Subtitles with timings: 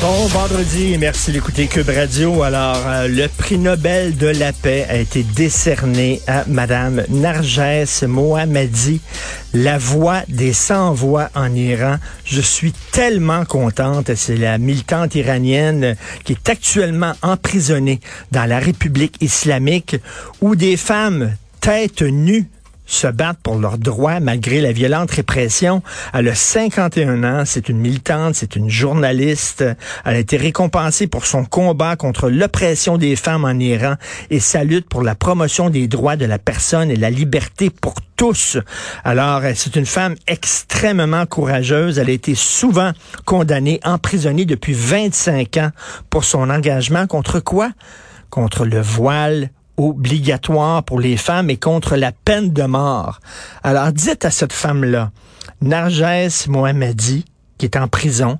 [0.00, 2.42] Bon vendredi merci d'écouter Cube Radio.
[2.42, 9.00] Alors, euh, le prix Nobel de la paix a été décerné à Madame Narges Mohammadi,
[9.52, 11.96] la voix des sans-voix en Iran.
[12.24, 14.14] Je suis tellement contente.
[14.14, 18.00] C'est la militante iranienne qui est actuellement emprisonnée
[18.32, 19.96] dans la République islamique
[20.40, 22.46] où des femmes tête nue
[22.86, 25.82] se battent pour leurs droits malgré la violente répression.
[26.12, 29.64] Elle a 51 ans, c'est une militante, c'est une journaliste.
[30.04, 33.94] Elle a été récompensée pour son combat contre l'oppression des femmes en Iran
[34.30, 37.94] et sa lutte pour la promotion des droits de la personne et la liberté pour
[38.16, 38.58] tous.
[39.02, 41.98] Alors, c'est une femme extrêmement courageuse.
[41.98, 42.92] Elle a été souvent
[43.24, 45.70] condamnée, emprisonnée depuis 25 ans
[46.10, 47.70] pour son engagement contre quoi?
[48.30, 53.20] Contre le voile obligatoire pour les femmes et contre la peine de mort.
[53.62, 55.10] Alors dites à cette femme-là,
[55.60, 57.24] Narges Mohammadi,
[57.58, 58.38] qui est en prison,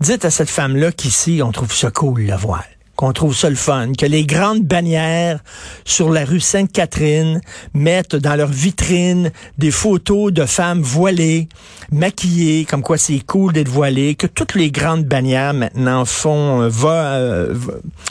[0.00, 2.64] dites à cette femme-là qu'ici, on trouve ça cool, le voile
[2.96, 5.40] qu'on trouve ça le fun, que les grandes bannières
[5.84, 7.40] sur la rue Sainte-Catherine
[7.74, 11.48] mettent dans leur vitrine des photos de femmes voilées,
[11.90, 16.68] maquillées, comme quoi c'est cool d'être voilée, que toutes les grandes bannières maintenant font euh,
[16.68, 17.54] va, euh,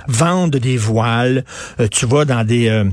[0.07, 1.45] vendent des voiles.
[1.79, 2.83] Euh, tu vois dans des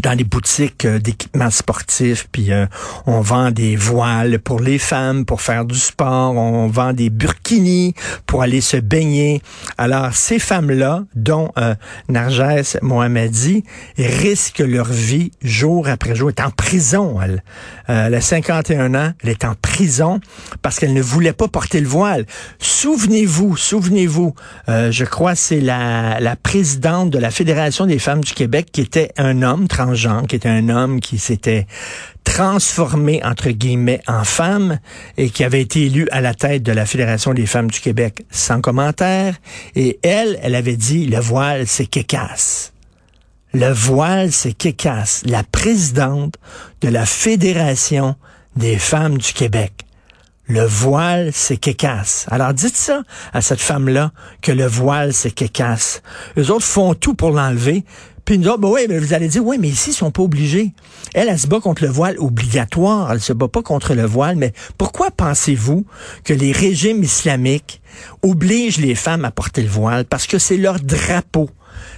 [0.00, 2.66] dans les boutiques euh, d'équipements sportifs, puis euh,
[3.06, 7.94] on vend des voiles pour les femmes pour faire du sport, on vend des burkinis
[8.26, 9.42] pour aller se baigner.
[9.76, 11.74] Alors ces femmes-là, dont euh,
[12.08, 12.42] Narges
[13.98, 16.30] risquent leur vie jour après jour.
[16.30, 17.42] Elle est en prison, elle.
[17.86, 20.20] elle a 51 ans, elle est en prison
[20.62, 22.26] parce qu'elle ne voulait pas porter le voile.
[22.58, 24.34] Souvenez-vous, souvenez-vous,
[24.68, 29.10] je crois c'est la, la présidente de la Fédération des femmes du Québec qui était
[29.16, 31.66] un homme, Jean, qui était un homme qui s'était
[32.24, 34.78] transformé, entre guillemets, en femme
[35.16, 38.24] et qui avait été élu à la tête de la Fédération des femmes du Québec
[38.30, 39.34] sans commentaire.
[39.74, 42.72] Et elle, elle avait dit, le voile, c'est qu'écasse.
[43.52, 45.22] Le voile, c'est qu'écasse.
[45.26, 46.36] La présidente
[46.80, 48.16] de la Fédération
[48.56, 49.72] des femmes du Québec.
[50.46, 52.26] Le voile, c'est qu'écasse.
[52.30, 56.02] Alors dites ça à cette femme-là, que le voile, c'est qu'écasse.
[56.36, 57.84] Eux autres font tout pour l'enlever,
[58.24, 60.22] puis nous autres, ben oui, mais vous allez dire, oui, mais ici, ils sont pas
[60.22, 60.72] obligés.
[61.14, 63.12] Elle, elle se bat contre le voile obligatoire.
[63.12, 64.36] Elle se bat pas contre le voile.
[64.36, 65.84] Mais pourquoi pensez-vous
[66.24, 67.80] que les régimes islamiques
[68.22, 70.04] obligent les femmes à porter le voile?
[70.04, 71.50] Parce que c'est leur drapeau.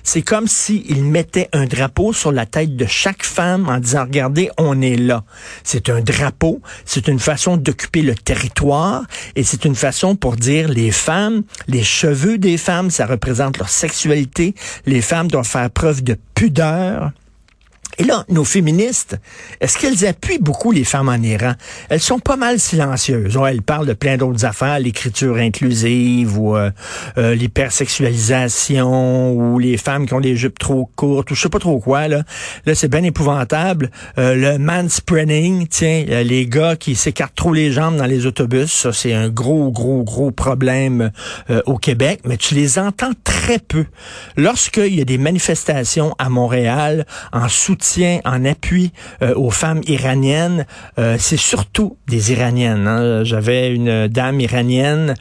[0.06, 4.50] C'est comme s'ils mettaient un drapeau sur la tête de chaque femme en disant, regardez,
[4.58, 5.24] on est là.
[5.64, 9.04] C'est un drapeau, c'est une façon d'occuper le territoire
[9.34, 13.70] et c'est une façon pour dire les femmes, les cheveux des femmes, ça représente leur
[13.70, 14.54] sexualité.
[14.84, 17.10] Les femmes doivent faire preuve de pudeur.
[17.98, 19.16] Et là, nos féministes,
[19.60, 21.52] est-ce qu'elles appuient beaucoup les femmes en Iran?
[21.88, 23.38] Elles sont pas mal silencieuses.
[23.48, 26.72] elles parlent de plein d'autres affaires, l'écriture inclusive ou euh,
[27.18, 31.60] euh, l'hypersexualisation ou les femmes qui ont des jupes trop courtes ou je sais pas
[31.60, 32.08] trop quoi.
[32.08, 32.24] Là,
[32.66, 33.92] là c'est bien épouvantable.
[34.18, 38.92] Euh, le manspreading, tiens, les gars qui s'écartent trop les jambes dans les autobus, ça
[38.92, 41.12] c'est un gros, gros, gros problème
[41.66, 43.84] au Québec, mais tu les entends très peu.
[44.36, 47.83] Lorsqu'il y a des manifestations à Montréal en soutien
[48.24, 50.66] en appui euh, aux femmes iraniennes,
[50.98, 52.86] euh, c'est surtout des Iraniennes.
[52.86, 53.24] Hein.
[53.24, 55.14] J'avais une dame iranienne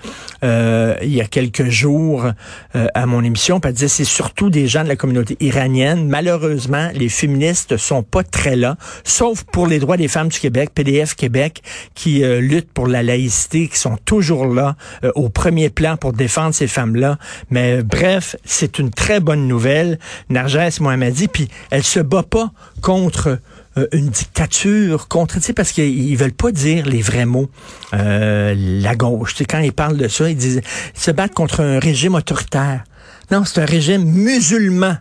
[0.43, 2.25] euh, il y a quelques jours
[2.73, 6.07] à mon émission, puis elle disait c'est surtout des gens de la communauté iranienne.
[6.07, 10.71] Malheureusement, les féministes sont pas très là, sauf pour les droits des femmes du Québec,
[10.73, 11.61] PDF Québec,
[11.93, 14.75] qui luttent pour la laïcité, qui sont toujours là
[15.15, 17.17] au premier plan pour défendre ces femmes-là.
[17.49, 19.99] Mais bref, c'est une très bonne nouvelle.
[20.29, 23.39] Narges Mohammadi, puis elle se bat pas contre
[23.77, 27.49] euh, une dictature, contre, tu sais, parce qu'ils veulent pas dire les vrais mots.
[27.93, 30.61] Euh, la gauche, tu quand ils parlent de ça, ils disent
[30.95, 32.83] ils se battent contre un régime autoritaire.
[33.31, 34.97] Non, c'est un régime musulman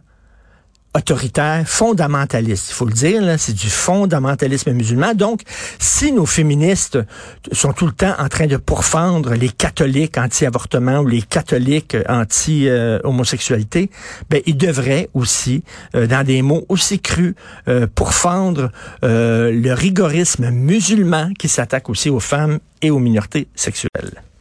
[0.95, 2.71] autoritaire, fondamentaliste.
[2.71, 5.15] Il faut le dire, c'est du fondamentalisme musulman.
[5.15, 5.43] Donc,
[5.79, 6.99] si nos féministes
[7.53, 13.91] sont tout le temps en train de pourfendre les catholiques anti-avortement ou les catholiques anti-homosexualité,
[14.31, 15.63] ben, ils devraient aussi,
[15.95, 17.35] euh, dans des mots aussi crus,
[17.69, 18.71] euh, pourfendre
[19.05, 24.23] euh, le rigorisme musulman qui s'attaque aussi aux femmes et aux minorités sexuelles.